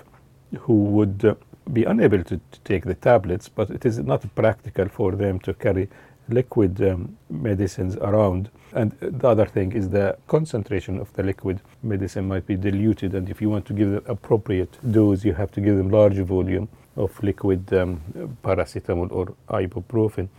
who 0.59 0.83
would 0.83 1.25
uh, 1.25 1.35
be 1.73 1.83
unable 1.85 2.23
to, 2.23 2.39
to, 2.51 2.59
take 2.63 2.85
the 2.85 2.95
tablets, 2.95 3.49
but 3.49 3.69
it 3.69 3.85
is 3.85 3.99
not 3.99 4.23
practical 4.35 4.87
for 4.89 5.13
them 5.13 5.39
to 5.39 5.53
carry 5.53 5.89
liquid 6.29 6.81
um, 6.81 7.17
medicines 7.29 7.95
around. 7.97 8.49
And 8.73 8.91
the 9.01 9.27
other 9.27 9.45
thing 9.45 9.73
is 9.73 9.89
the 9.89 10.17
concentration 10.27 10.99
of 10.99 11.11
the 11.13 11.23
liquid 11.23 11.61
medicine 11.83 12.27
might 12.27 12.45
be 12.45 12.55
diluted, 12.55 13.15
and 13.15 13.29
if 13.29 13.41
you 13.41 13.49
want 13.49 13.65
to 13.65 13.73
give 13.73 13.91
the 13.91 14.11
appropriate 14.11 14.77
dose, 14.91 15.25
you 15.25 15.33
have 15.33 15.51
to 15.51 15.61
give 15.61 15.77
them 15.77 15.89
large 15.89 16.17
volume 16.17 16.69
of 16.95 17.21
liquid 17.23 17.73
um, 17.73 18.01
paracetamol 18.43 19.11
or 19.11 19.33
ibuprofen. 19.49 20.29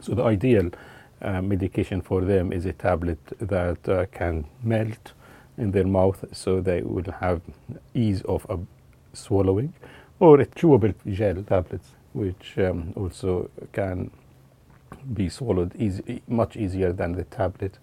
So 0.00 0.14
the 0.14 0.24
ideal 0.24 0.70
uh, 1.22 1.42
medication 1.42 2.02
for 2.02 2.20
them 2.20 2.52
is 2.52 2.66
a 2.66 2.72
tablet 2.72 3.18
that 3.40 3.88
uh, 3.88 4.06
can 4.12 4.46
melt 4.62 5.12
in 5.58 5.70
their 5.72 5.86
mouth, 5.86 6.24
so 6.32 6.60
they 6.60 6.82
will 6.82 7.10
have 7.20 7.40
ease 7.94 8.22
of 8.22 8.46
uh, 8.50 8.58
swallowing 9.12 9.72
or 10.20 10.40
a 10.40 10.46
chewable 10.46 10.94
gel 11.12 11.42
tablets, 11.42 11.88
which 12.12 12.58
um, 12.58 12.92
also 12.96 13.50
can 13.72 14.10
be 15.14 15.28
swallowed 15.28 15.74
easy, 15.76 16.22
much 16.28 16.56
easier 16.56 16.92
than 16.92 17.12
the 17.12 17.24
tablet. 17.24 17.78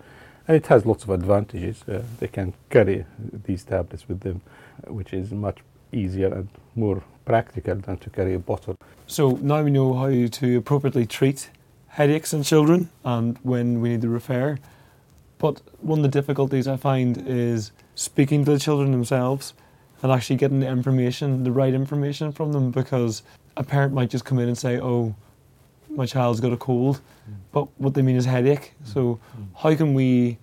And 0.47 0.57
it 0.57 0.67
has 0.67 0.85
lots 0.85 1.03
of 1.03 1.09
advantages. 1.09 1.83
Uh, 1.87 2.01
they 2.19 2.27
can 2.27 2.53
carry 2.69 3.05
these 3.45 3.63
tablets 3.63 4.07
with 4.07 4.21
them, 4.21 4.41
which 4.87 5.13
is 5.13 5.31
much 5.31 5.59
easier 5.91 6.33
and 6.33 6.49
more 6.75 7.03
practical 7.25 7.75
than 7.75 7.97
to 7.97 8.09
carry 8.09 8.33
a 8.33 8.39
bottle. 8.39 8.75
So 9.07 9.31
now 9.41 9.63
we 9.63 9.71
know 9.71 9.93
how 9.93 10.09
to 10.09 10.57
appropriately 10.57 11.05
treat 11.05 11.49
headaches 11.87 12.33
in 12.33 12.43
children 12.43 12.89
and 13.05 13.37
when 13.43 13.79
we 13.79 13.89
need 13.89 14.01
to 14.01 14.09
refer. 14.09 14.57
But 15.37 15.61
one 15.81 15.99
of 15.99 16.03
the 16.03 16.09
difficulties 16.09 16.67
I 16.67 16.77
find 16.77 17.23
is 17.27 17.71
speaking 17.95 18.45
to 18.45 18.51
the 18.51 18.59
children 18.59 18.91
themselves 18.91 19.53
and 20.01 20.11
actually 20.11 20.37
getting 20.37 20.59
the 20.59 20.67
information, 20.67 21.43
the 21.43 21.51
right 21.51 21.73
information 21.73 22.31
from 22.31 22.51
them, 22.51 22.71
because 22.71 23.23
a 23.55 23.63
parent 23.63 23.93
might 23.93 24.09
just 24.09 24.25
come 24.25 24.39
in 24.39 24.47
and 24.47 24.57
say, 24.57 24.79
"Oh, 24.79 25.15
my 25.95 26.05
child's 26.05 26.39
got 26.39 26.53
a 26.53 26.57
cold," 26.57 26.97
mm. 26.97 27.33
but 27.51 27.67
what 27.79 27.93
they 27.93 28.01
mean 28.01 28.15
is 28.15 28.25
headache. 28.25 28.73
Mm. 28.83 28.93
So, 28.93 29.19
mm. 29.37 29.47
how 29.55 29.75
can 29.75 29.93
we 29.93 30.37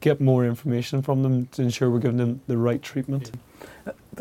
get 0.00 0.20
more 0.20 0.44
information 0.44 1.02
from 1.02 1.22
them 1.22 1.46
to 1.46 1.62
ensure 1.62 1.90
we're 1.90 1.98
giving 1.98 2.18
them 2.18 2.40
the 2.46 2.56
right 2.56 2.82
treatment? 2.82 3.32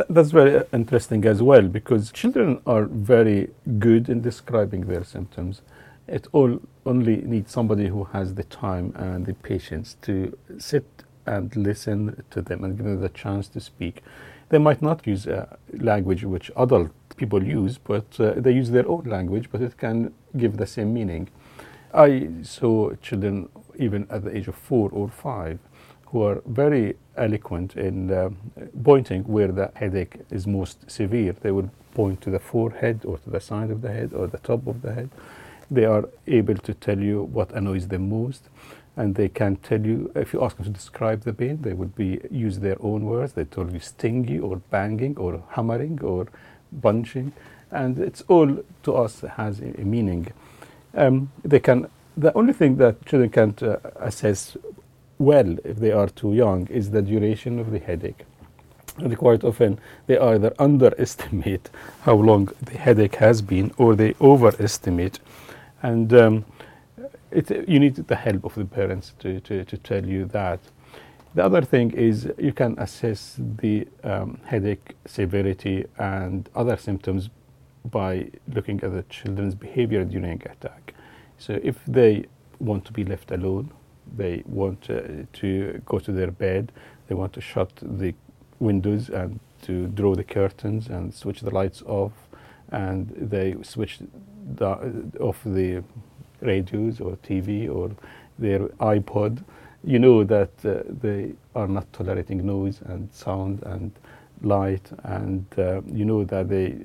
That's 0.10 0.32
very 0.32 0.64
interesting 0.74 1.26
as 1.26 1.42
well 1.42 1.64
because 1.64 2.12
children 2.12 2.62
are 2.66 2.86
very 2.86 3.50
good 3.80 4.10
in 4.10 4.22
describing 4.22 4.82
their 4.88 5.04
symptoms. 5.04 5.62
It 6.08 6.28
all 6.34 6.60
only 6.86 7.18
needs 7.18 7.52
somebody 7.52 7.88
who 7.88 8.04
has 8.06 8.36
the 8.36 8.44
time 8.44 8.94
and 8.96 9.26
the 9.26 9.34
patience 9.34 9.98
to 10.04 10.38
sit 10.58 10.86
and 11.26 11.56
listen 11.56 12.24
to 12.30 12.42
them 12.42 12.64
and 12.64 12.78
give 12.78 12.86
them 12.86 13.02
the 13.02 13.10
chance 13.10 13.48
to 13.50 13.60
speak. 13.60 14.04
They 14.50 14.60
might 14.60 14.82
not 14.82 15.08
use 15.08 15.26
a 15.26 15.58
language 15.74 16.24
which 16.24 16.52
adult 16.56 16.92
people 17.18 17.44
use, 17.44 17.78
but 17.78 18.20
uh, 18.20 18.34
they 18.38 18.52
use 18.52 18.70
their 18.70 18.88
own 18.88 19.06
language, 19.06 19.50
but 19.52 19.62
it 19.62 19.78
can 19.78 20.14
give 20.38 20.58
the 20.58 20.68
same 20.68 20.94
meaning. 20.94 21.30
I 21.94 22.30
saw 22.42 22.94
children 22.96 23.50
even 23.78 24.08
at 24.10 24.24
the 24.24 24.36
age 24.36 24.48
of 24.48 24.56
four 24.56 24.90
or 24.92 25.10
five 25.10 25.60
who 26.08 26.24
are 26.24 26.42
very 26.46 26.96
eloquent 27.18 27.76
in 27.76 28.12
uh, 28.12 28.30
pointing 28.84 29.24
where 29.24 29.50
the 29.50 29.72
headache 29.76 30.18
is 30.30 30.46
most 30.46 30.90
severe. 30.90 31.34
They 31.34 31.52
will 31.52 31.72
point 31.94 32.22
to 32.22 32.30
the 32.30 32.40
forehead 32.40 33.06
or 33.06 33.18
to 33.20 33.30
the 33.30 33.40
side 33.40 33.72
of 33.72 33.82
the 33.82 33.92
head 33.92 34.14
or 34.14 34.28
the 34.28 34.38
top 34.40 34.68
of 34.68 34.82
the 34.82 34.94
head. 34.94 35.10
They 35.72 35.86
are 35.86 36.08
able 36.28 36.56
to 36.56 36.74
tell 36.74 37.00
you 37.00 37.24
what 37.24 37.52
annoys 37.54 37.88
them 37.88 38.10
most 38.10 38.50
and 38.98 39.16
they 39.16 39.28
can 39.28 39.58
tell 39.58 39.82
you 39.82 40.12
if 40.16 40.34
you 40.34 40.44
ask 40.44 40.56
them 40.58 40.66
to 40.66 40.72
describe 40.72 41.22
the 41.24 41.34
pain 41.34 41.62
they 41.62 41.74
would 41.74 41.96
be 41.96 42.20
use 42.32 42.60
their 42.60 42.78
own 42.80 43.04
words 43.04 43.34
they 43.34 43.44
tell 43.44 43.70
you 43.70 43.80
stingy 43.80 44.40
or 44.40 44.58
banging 44.70 45.18
or 45.18 45.44
hammering 45.50 46.00
or 46.02 46.28
bunching 46.72 47.34
and 47.72 48.00
it's 48.00 48.22
all 48.28 48.58
to 48.84 48.96
us 48.96 49.22
has 49.22 49.60
a, 49.60 49.66
meaning. 49.84 50.32
Um, 50.94 51.32
they 51.44 51.60
can 51.60 51.90
the 52.18 52.34
only 52.34 52.54
thing 52.54 52.78
that 52.78 53.06
children 53.06 53.30
can't 53.30 53.62
uh, 53.62 53.78
assess 53.98 54.56
well 55.18 55.58
if 55.64 55.78
they 55.78 55.92
are 55.92 56.08
too 56.08 56.34
young 56.34 56.68
is 56.68 56.92
the 56.92 57.02
duration 57.02 57.60
of 57.60 57.72
the 57.72 57.80
headache. 57.80 58.26
And 58.98 59.18
quite 59.18 59.44
often 59.44 59.80
they 60.08 60.18
either 60.18 60.54
underestimate 60.58 61.70
how 62.02 62.16
long 62.16 62.50
the 62.62 62.78
headache 62.78 63.16
has 63.16 63.42
been 63.42 63.74
or 63.78 63.96
they 63.96 64.16
overestimate. 64.22 65.20
And 65.84 66.14
um, 66.14 66.46
it, 67.32 67.68
you 67.68 67.80
need 67.80 67.96
the 67.96 68.16
help 68.16 68.46
of 68.46 68.56
the 68.56 68.66
parents 68.66 69.14
to, 69.20 69.42
to, 69.42 69.66
to 69.66 69.78
tell 69.78 70.06
you 70.06 70.26
that. 70.26 70.60
The 71.34 71.44
other 71.44 71.62
thing 71.62 71.92
is 71.92 72.32
you 72.38 72.54
can 72.54 72.80
assess 72.80 73.36
the 73.38 73.86
um, 74.06 74.40
headache 74.46 74.96
severity 75.06 75.86
and 75.98 76.50
other 76.56 76.78
symptoms 76.78 77.30
by 77.92 78.30
looking 78.54 78.82
at 78.84 78.92
the 78.94 79.04
children's 79.04 79.56
behavior 79.56 80.04
during 80.04 80.42
attack. 80.46 80.94
So 81.38 81.60
if 81.64 81.78
they 81.88 82.26
want 82.60 82.86
to 82.86 82.94
be 82.94 83.04
left 83.04 83.32
alone, 83.32 83.72
they 84.16 84.44
want 84.46 84.90
uh, 84.90 85.02
to 85.34 85.82
go 85.86 86.00
to 86.00 86.12
their 86.12 86.32
bed, 86.32 86.72
they 87.08 87.16
want 87.16 87.34
to 87.34 87.42
shut 87.42 87.72
the 87.82 88.14
windows 88.60 89.10
and 89.10 89.40
to 89.64 89.88
draw 89.88 90.16
the 90.16 90.24
curtains 90.24 90.88
and 90.88 91.14
switch 91.14 91.42
the 91.42 91.50
lights 91.50 91.82
off, 91.84 92.14
and 92.72 93.10
they 93.18 93.56
switch 93.64 94.00
the, 94.56 95.12
off 95.20 95.42
the 95.44 95.84
radios 96.42 97.02
or 97.02 97.18
TV 97.18 97.70
or 97.70 97.92
their 98.38 98.68
iPod, 98.80 99.44
you 99.84 100.00
know 100.00 100.24
that 100.24 100.50
uh, 100.66 100.82
they 100.88 101.34
are 101.56 101.68
not 101.68 101.92
tolerating 101.94 102.46
noise 102.46 102.82
and 102.86 103.12
sound 103.14 103.62
and 103.64 103.92
light, 104.42 104.90
and 105.04 105.46
uh, 105.58 105.82
you 105.86 106.06
know 106.06 106.24
that 106.26 106.50
they 106.50 106.76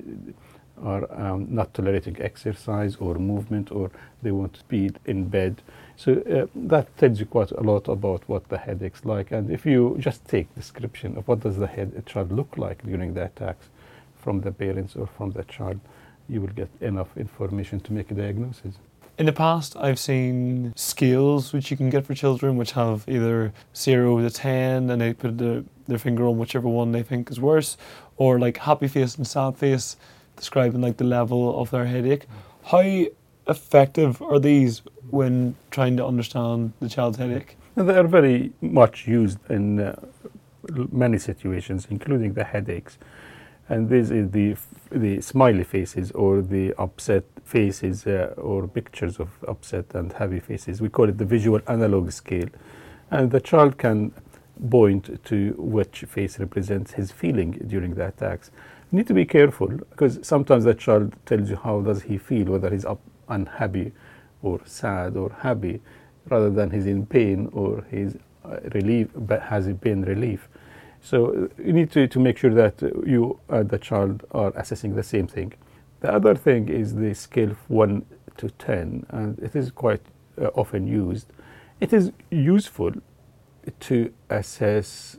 are 0.83 1.11
um, 1.19 1.47
not 1.49 1.73
tolerating 1.73 2.21
exercise 2.21 2.95
or 2.97 3.15
movement, 3.15 3.71
or 3.71 3.91
they 4.21 4.31
want 4.31 4.53
to 4.53 4.63
be 4.67 4.89
in 5.05 5.27
bed. 5.27 5.61
So 5.95 6.13
uh, 6.13 6.47
that 6.55 6.97
tells 6.97 7.19
you 7.19 7.25
quite 7.25 7.51
a 7.51 7.61
lot 7.61 7.87
about 7.87 8.27
what 8.27 8.49
the 8.49 8.57
headache's 8.57 9.05
like. 9.05 9.31
And 9.31 9.51
if 9.51 9.65
you 9.65 9.95
just 9.99 10.25
take 10.25 10.53
description 10.55 11.17
of 11.17 11.27
what 11.27 11.41
does 11.41 11.57
the 11.57 11.67
head 11.67 12.03
child 12.05 12.31
look 12.31 12.57
like 12.57 12.83
during 12.83 13.13
the 13.13 13.25
attacks 13.25 13.67
from 14.15 14.41
the 14.41 14.51
parents 14.51 14.95
or 14.95 15.07
from 15.07 15.31
the 15.31 15.43
child, 15.43 15.79
you 16.27 16.41
will 16.41 16.47
get 16.47 16.69
enough 16.79 17.15
information 17.17 17.79
to 17.81 17.93
make 17.93 18.09
a 18.11 18.13
diagnosis. 18.13 18.75
In 19.17 19.25
the 19.25 19.33
past, 19.33 19.75
I've 19.75 19.99
seen 19.99 20.73
scales 20.75 21.53
which 21.53 21.69
you 21.69 21.77
can 21.77 21.89
get 21.89 22.05
for 22.05 22.15
children, 22.15 22.57
which 22.57 22.71
have 22.71 23.03
either 23.07 23.53
zero 23.75 24.19
to 24.19 24.29
ten, 24.29 24.89
and 24.89 25.01
they 25.01 25.13
put 25.13 25.37
the, 25.37 25.63
their 25.87 25.99
finger 25.99 26.25
on 26.25 26.37
whichever 26.37 26.67
one 26.67 26.91
they 26.91 27.03
think 27.03 27.29
is 27.29 27.39
worse, 27.39 27.77
or 28.17 28.39
like 28.39 28.57
happy 28.57 28.87
face 28.87 29.15
and 29.17 29.27
sad 29.27 29.57
face, 29.57 29.97
describing 30.35 30.81
like 30.81 30.97
the 30.97 31.03
level 31.03 31.59
of 31.59 31.71
their 31.71 31.85
headache. 31.85 32.25
How 32.65 33.05
effective 33.47 34.21
are 34.21 34.39
these 34.39 34.81
when 35.09 35.55
trying 35.71 35.97
to 35.97 36.05
understand 36.05 36.73
the 36.79 36.89
child's 36.89 37.17
headache? 37.17 37.57
They 37.75 37.97
are 37.97 38.07
very 38.07 38.51
much 38.61 39.07
used 39.07 39.39
in 39.49 39.79
uh, 39.79 39.95
many 40.91 41.17
situations, 41.17 41.87
including 41.89 42.33
the 42.33 42.43
headaches 42.43 42.97
and 43.71 43.89
this 43.89 44.11
is 44.11 44.29
the 44.31 44.55
the 44.91 45.21
smiley 45.21 45.63
faces 45.63 46.11
or 46.11 46.41
the 46.41 46.73
upset 46.77 47.23
faces 47.45 48.05
uh, 48.05 48.33
or 48.35 48.67
pictures 48.67 49.17
of 49.17 49.29
upset 49.47 49.85
and 49.93 50.11
happy 50.11 50.41
faces. 50.41 50.81
We 50.81 50.89
call 50.89 51.07
it 51.07 51.17
the 51.17 51.25
visual 51.25 51.61
analog 51.67 52.11
scale, 52.11 52.49
and 53.09 53.31
the 53.31 53.39
child 53.39 53.77
can 53.77 54.11
point 54.69 55.23
to 55.25 55.55
which 55.57 56.03
face 56.15 56.37
represents 56.37 56.91
his 56.91 57.11
feeling 57.11 57.51
during 57.73 57.95
the 57.95 58.07
attacks. 58.07 58.51
You 58.91 58.97
need 58.97 59.07
to 59.07 59.13
be 59.13 59.25
careful 59.25 59.67
because 59.67 60.19
sometimes 60.21 60.65
the 60.65 60.73
child 60.73 61.15
tells 61.25 61.49
you 61.49 61.55
how 61.55 61.79
does 61.79 62.01
he 62.01 62.17
feel, 62.17 62.47
whether 62.47 62.69
he's 62.69 62.83
up, 62.83 62.99
unhappy 63.29 63.93
or 64.41 64.59
sad 64.65 65.15
or 65.15 65.31
happy, 65.39 65.81
rather 66.27 66.49
than 66.49 66.71
he's 66.71 66.85
in 66.85 67.05
pain 67.05 67.49
or 67.53 67.85
he's 67.89 68.17
uh, 68.43 68.57
relief, 68.73 69.07
has 69.29 69.67
a 69.67 69.75
pain 69.75 70.01
relief. 70.01 70.49
So 70.99 71.49
you 71.57 71.71
need 71.71 71.89
to, 71.91 72.05
to 72.07 72.19
make 72.19 72.37
sure 72.37 72.53
that 72.53 72.81
you 72.81 73.39
and 73.47 73.69
the 73.69 73.79
child 73.79 74.25
are 74.31 74.51
assessing 74.57 74.95
the 74.95 75.03
same 75.03 75.25
thing. 75.25 75.53
The 76.01 76.13
other 76.13 76.35
thing 76.35 76.67
is 76.67 76.93
the 76.93 77.13
scale 77.13 77.51
of 77.51 77.69
1 77.69 78.05
to 78.37 78.49
10, 78.49 79.05
and 79.09 79.39
it 79.39 79.55
is 79.55 79.71
quite 79.71 80.01
uh, 80.39 80.47
often 80.47 80.85
used. 80.85 81.27
It 81.79 81.93
is 81.93 82.11
useful 82.29 82.91
to 83.79 84.13
assess 84.29 85.17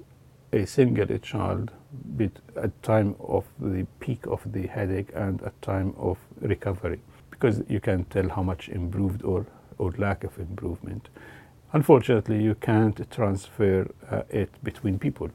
a 0.53 0.67
single 0.67 1.19
child 1.19 1.73
bit 2.17 2.39
at 2.57 2.83
time 2.83 3.15
of 3.21 3.45
the 3.61 3.87
peak 4.01 4.27
of 4.27 4.41
the 4.53 4.67
headache 4.67 5.11
and 5.15 5.43
at 5.43 5.61
time 5.63 5.95
of 5.99 6.19
recovery 6.41 7.01
because 7.31 7.63
you 7.69 7.81
can 7.81 8.05
tell 8.05 8.29
how 8.29 8.43
much 8.43 8.69
improved 8.69 9.23
or, 9.25 9.47
or 9.79 9.93
lack 9.99 10.23
of 10.25 10.39
improvement. 10.39 11.09
Unfortunately, 11.73 12.43
you 12.43 12.55
can't 12.55 13.11
transfer 13.11 13.91
uh, 14.11 14.23
it 14.31 14.51
between 14.63 14.99
people. 14.99 15.31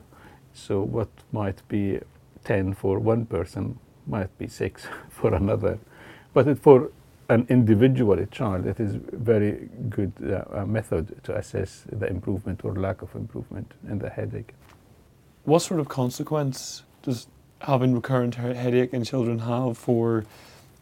So 0.53 0.81
what 0.81 1.09
might 1.31 1.67
be 1.67 1.99
10 2.45 2.73
for 2.75 2.99
one 2.99 3.25
person 3.25 3.77
might 4.05 4.35
be 4.37 4.47
6 4.47 4.87
for 5.09 5.33
another. 5.33 5.79
But 6.33 6.47
it, 6.47 6.59
for 6.59 6.91
an 7.29 7.45
individual 7.49 8.25
child, 8.27 8.65
it 8.65 8.79
is 8.79 8.95
very 8.95 9.69
good 9.89 10.13
uh, 10.21 10.65
method 10.65 11.21
to 11.23 11.35
assess 11.35 11.83
the 11.91 12.07
improvement 12.07 12.61
or 12.63 12.73
lack 12.73 13.01
of 13.01 13.13
improvement 13.15 13.73
in 13.89 13.99
the 13.99 14.09
headache. 14.09 14.53
What 15.47 15.61
sort 15.61 15.79
of 15.79 15.87
consequence 15.87 16.83
does 17.03 17.27
having 17.61 17.95
recurrent 17.95 18.35
headache 18.35 18.93
in 18.93 19.05
children 19.05 19.39
have 19.39 19.77
for 19.77 20.25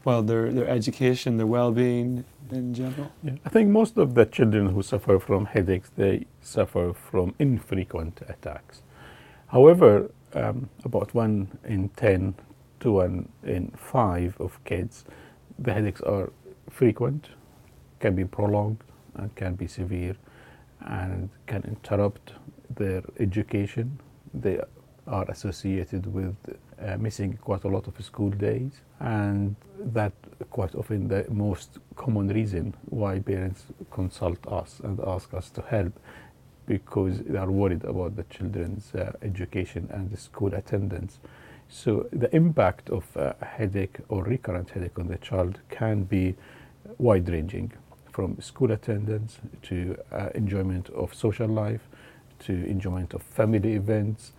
well 0.03 0.23
their, 0.23 0.51
their 0.51 0.67
education, 0.67 1.37
their 1.37 1.45
well-being 1.45 2.25
in 2.49 2.73
general? 2.73 3.11
Yeah. 3.21 3.33
I 3.45 3.49
think 3.49 3.69
most 3.69 3.95
of 3.99 4.15
the 4.15 4.25
children 4.25 4.69
who 4.69 4.81
suffer 4.81 5.19
from 5.19 5.45
headaches 5.45 5.91
they 5.95 6.25
suffer 6.41 6.93
from 6.93 7.35
infrequent 7.37 8.21
attacks. 8.27 8.81
However, 9.49 10.09
um, 10.33 10.67
about 10.83 11.13
one 11.13 11.59
in 11.63 11.89
ten 11.89 12.33
to 12.79 12.93
one 12.93 13.29
in 13.43 13.71
five 13.77 14.35
of 14.39 14.57
kids 14.63 15.05
the 15.59 15.73
headaches 15.73 16.01
are 16.01 16.31
frequent, 16.71 17.29
can 17.99 18.15
be 18.15 18.25
prolonged, 18.25 18.83
and 19.13 19.35
can 19.35 19.53
be 19.53 19.67
severe, 19.67 20.15
and 20.81 21.29
can 21.45 21.61
interrupt 21.67 22.33
their 22.75 23.03
education. 23.19 23.99
They 24.41 24.59
are 25.07 25.25
associated 25.29 26.11
with 26.13 26.35
uh, 26.81 26.97
missing 26.97 27.37
quite 27.41 27.63
a 27.63 27.67
lot 27.67 27.87
of 27.87 28.03
school 28.03 28.29
days, 28.29 28.81
and 28.99 29.55
that 29.79 30.13
quite 30.49 30.75
often 30.75 31.07
the 31.07 31.25
most 31.29 31.79
common 31.95 32.27
reason 32.27 32.73
why 32.89 33.19
parents 33.19 33.65
consult 33.91 34.39
us 34.47 34.81
and 34.83 34.99
ask 35.05 35.33
us 35.33 35.49
to 35.51 35.61
help 35.61 35.93
because 36.65 37.19
they 37.19 37.37
are 37.37 37.51
worried 37.51 37.83
about 37.83 38.15
the 38.15 38.23
children's 38.23 38.93
uh, 38.95 39.11
education 39.21 39.87
and 39.93 40.09
the 40.11 40.17
school 40.17 40.53
attendance. 40.53 41.19
So 41.69 42.07
the 42.11 42.33
impact 42.35 42.89
of 42.89 43.05
a 43.15 43.35
headache 43.43 43.97
or 44.09 44.23
recurrent 44.23 44.71
headache 44.71 44.97
on 44.97 45.07
the 45.07 45.17
child 45.17 45.59
can 45.69 46.03
be 46.03 46.35
wide 46.97 47.29
ranging 47.29 47.71
from 48.11 48.39
school 48.39 48.71
attendance 48.71 49.39
to 49.63 49.97
uh, 50.11 50.29
enjoyment 50.35 50.89
of 50.91 51.13
social 51.13 51.47
life 51.47 51.81
to 52.39 52.53
enjoyment 52.65 53.13
of 53.13 53.21
family 53.21 53.73
events. 53.73 54.33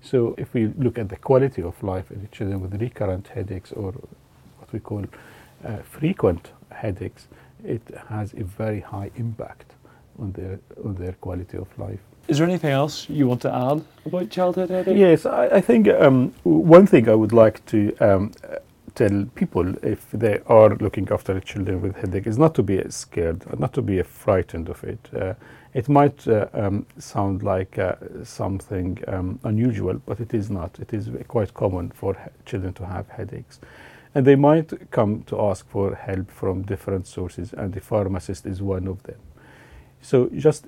So 0.00 0.34
if 0.38 0.52
we 0.54 0.66
look 0.78 0.98
at 0.98 1.08
the 1.08 1.16
quality 1.16 1.62
of 1.62 1.80
life 1.82 2.10
in 2.10 2.28
children 2.32 2.60
with 2.60 2.80
recurrent 2.80 3.28
headaches 3.28 3.72
or 3.72 3.92
what 3.92 4.72
we 4.72 4.80
call 4.80 5.04
uh, 5.64 5.76
frequent 5.78 6.50
headaches, 6.70 7.28
it 7.64 7.82
has 8.08 8.32
a 8.34 8.42
very 8.42 8.80
high 8.80 9.10
impact 9.16 9.74
on 10.18 10.32
their, 10.32 10.58
on 10.84 10.94
their 10.96 11.12
quality 11.12 11.56
of 11.56 11.68
life. 11.78 12.00
Is 12.28 12.38
there 12.38 12.46
anything 12.46 12.70
else 12.70 13.08
you 13.08 13.26
want 13.26 13.42
to 13.42 13.54
add 13.54 13.84
about 14.06 14.30
childhood 14.30 14.70
headache? 14.70 14.96
Yes, 14.96 15.26
I, 15.26 15.46
I 15.46 15.60
think 15.60 15.88
um, 15.88 16.32
one 16.44 16.86
thing 16.86 17.08
I 17.08 17.14
would 17.14 17.32
like 17.32 17.64
to 17.66 17.96
um, 18.00 18.32
tell 18.94 19.24
people 19.34 19.74
if 19.84 20.10
they 20.10 20.40
are 20.46 20.74
looking 20.76 21.08
after 21.10 21.38
children 21.40 21.80
with 21.80 21.96
headache 21.96 22.26
is 22.26 22.38
not 22.38 22.54
to 22.54 22.62
be 22.62 22.82
scared, 22.90 23.44
not 23.58 23.72
to 23.74 23.82
be 23.82 24.02
frightened 24.02 24.68
of 24.68 24.82
it. 24.84 25.08
Uh, 25.14 25.34
it 25.74 25.88
might 25.88 26.26
uh, 26.28 26.48
um, 26.52 26.86
sound 26.98 27.42
like 27.42 27.78
uh, 27.78 27.94
something 28.24 29.02
um, 29.08 29.40
unusual, 29.44 30.00
but 30.04 30.20
it 30.20 30.34
is 30.34 30.50
not. 30.50 30.78
It 30.78 30.92
is 30.92 31.10
quite 31.28 31.54
common 31.54 31.90
for 31.90 32.16
children 32.44 32.74
to 32.74 32.86
have 32.86 33.08
headaches. 33.08 33.60
And 34.14 34.26
they 34.26 34.36
might 34.36 34.90
come 34.90 35.22
to 35.24 35.40
ask 35.40 35.66
for 35.68 35.94
help 35.94 36.30
from 36.30 36.62
different 36.62 37.06
sources, 37.06 37.54
and 37.54 37.72
the 37.72 37.80
pharmacist 37.80 38.44
is 38.44 38.60
one 38.60 38.86
of 38.86 39.02
them. 39.04 39.18
So 40.02 40.28
just 40.28 40.66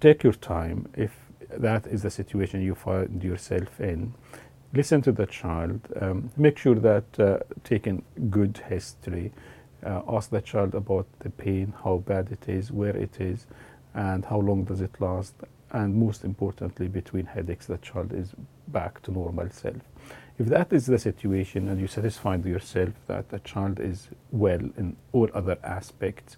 take 0.00 0.22
your 0.22 0.32
time 0.32 0.88
if 0.96 1.14
that 1.50 1.86
is 1.86 2.02
the 2.02 2.10
situation 2.10 2.62
you 2.62 2.74
find 2.74 3.22
yourself 3.22 3.80
in. 3.80 4.14
Listen 4.74 5.00
to 5.02 5.12
the 5.12 5.26
child. 5.26 5.80
Um, 6.00 6.30
make 6.36 6.58
sure 6.58 6.74
that 6.74 7.18
uh, 7.18 7.38
taking 7.64 8.02
good 8.28 8.60
history. 8.68 9.32
Uh, 9.84 10.02
ask 10.08 10.30
the 10.30 10.42
child 10.42 10.74
about 10.74 11.06
the 11.20 11.30
pain, 11.30 11.72
how 11.84 11.98
bad 11.98 12.30
it 12.30 12.48
is, 12.48 12.70
where 12.70 12.96
it 12.96 13.20
is, 13.20 13.46
and 13.94 14.24
how 14.24 14.38
long 14.38 14.64
does 14.64 14.80
it 14.80 14.90
last. 15.00 15.34
And 15.70 15.94
most 15.96 16.24
importantly, 16.24 16.88
between 16.88 17.26
headaches, 17.26 17.66
the 17.66 17.78
child 17.78 18.12
is 18.12 18.32
back 18.68 19.02
to 19.02 19.10
normal 19.10 19.48
self. 19.50 19.76
If 20.38 20.46
that 20.46 20.72
is 20.72 20.86
the 20.86 20.98
situation 20.98 21.68
and 21.68 21.80
you 21.80 21.86
satisfied 21.86 22.44
yourself 22.44 22.90
that 23.06 23.30
the 23.30 23.38
child 23.40 23.80
is 23.80 24.08
well 24.30 24.60
in 24.76 24.96
all 25.12 25.28
other 25.34 25.58
aspects, 25.64 26.36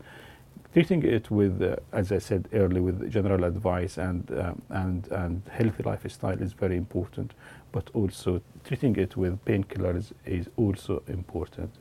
treating 0.72 1.02
it 1.02 1.30
with, 1.30 1.60
uh, 1.62 1.76
as 1.92 2.12
I 2.12 2.18
said 2.18 2.48
earlier, 2.52 2.82
with 2.82 3.10
general 3.10 3.44
advice 3.44 3.98
and, 3.98 4.30
um, 4.38 4.62
and, 4.68 5.08
and 5.08 5.42
healthy 5.50 5.82
lifestyle 5.82 6.40
is 6.40 6.52
very 6.52 6.76
important, 6.76 7.32
but 7.72 7.90
also 7.92 8.40
treating 8.64 8.96
it 8.96 9.16
with 9.16 9.44
painkillers 9.44 10.12
is 10.24 10.48
also 10.56 11.02
important. 11.08 11.72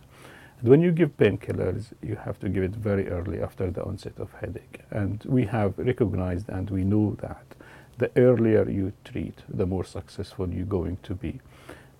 And 0.60 0.70
when 0.70 0.82
you 0.82 0.92
give 0.92 1.16
painkillers, 1.18 1.94
you 2.02 2.16
have 2.16 2.40
to 2.40 2.50
give 2.50 2.64
it 2.64 2.76
very 2.76 3.08
early 3.10 3.42
after 3.42 3.70
the 3.70 3.84
onset 3.84 4.14
of 4.18 4.32
headache. 4.34 4.82
And 4.92 5.24
we 5.26 5.46
have 5.46 5.78
recognized 5.78 6.50
and 6.50 6.70
we 6.70 6.84
know 6.84 7.16
that 7.22 7.46
the 7.98 8.12
earlier 8.16 8.70
you 8.70 8.94
treat, 9.04 9.44
the 9.48 9.66
more 9.66 9.84
successful 9.84 10.50
you're 10.50 10.66
going 10.66 10.98
to 11.04 11.14
be. 11.14 11.40